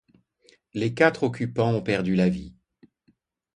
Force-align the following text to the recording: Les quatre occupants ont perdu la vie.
Les 0.73 0.95
quatre 0.95 1.21
occupants 1.21 1.69
ont 1.75 1.83
perdu 1.83 2.15
la 2.15 2.27
vie. 2.27 2.55